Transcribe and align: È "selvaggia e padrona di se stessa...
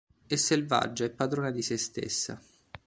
È 0.25 0.35
"selvaggia 0.35 1.03
e 1.05 1.11
padrona 1.11 1.51
di 1.51 1.61
se 1.61 1.77
stessa... 1.77 2.41